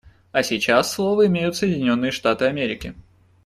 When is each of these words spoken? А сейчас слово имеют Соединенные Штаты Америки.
А 0.31 0.41
сейчас 0.41 0.91
слово 0.91 1.27
имеют 1.27 1.55
Соединенные 1.55 2.09
Штаты 2.09 2.45
Америки. 2.45 2.95